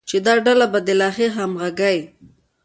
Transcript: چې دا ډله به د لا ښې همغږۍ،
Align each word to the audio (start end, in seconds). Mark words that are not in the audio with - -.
چې 0.09 0.17
دا 0.25 0.33
ډله 0.45 0.65
به 0.73 0.79
د 0.87 0.89
لا 0.99 1.09
ښې 1.15 1.27
همغږۍ، 1.35 1.99